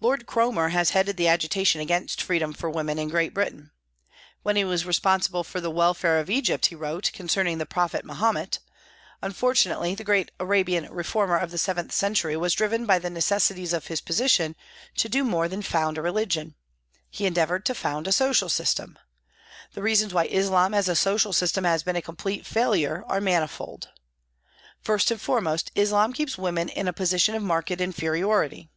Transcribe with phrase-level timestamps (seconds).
[0.00, 3.70] Lord Cromer has headed the agitation against freedom for women in Great Britain.
[4.42, 8.58] When he was responsible for the welfare of Egypt, he wrote, concerning the Prophet Mahomet:"
[9.22, 13.86] Unfortunately the great Arabian reformer of the seventh century was driven by the necessities of
[13.86, 14.56] his position
[14.96, 16.56] to do more than found a religion.
[17.08, 18.98] He endeavoured to found a social system.
[19.74, 23.46] The reasons why Islam as a social system has been a complete failure are mani
[23.46, 23.88] fold.
[24.82, 28.68] First and foremost Islam keeps women in a position of marked inferiority."